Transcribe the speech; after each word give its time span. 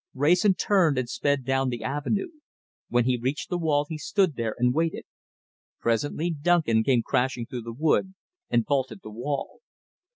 Wrayson 0.15 0.55
turned 0.55 0.97
and 0.97 1.07
sped 1.07 1.45
down 1.45 1.69
the 1.69 1.83
avenue. 1.83 2.29
When 2.89 3.05
he 3.05 3.17
reached 3.19 3.51
the 3.51 3.57
wall, 3.59 3.85
he 3.87 3.99
stood 3.99 4.33
there 4.35 4.55
and 4.57 4.73
waited. 4.73 5.03
Presently 5.79 6.31
Duncan 6.31 6.83
came 6.83 7.03
crashing 7.03 7.45
through 7.45 7.61
the 7.61 7.71
wood 7.71 8.15
and 8.49 8.65
vaulted 8.65 9.01
the 9.03 9.11
wall. 9.11 9.59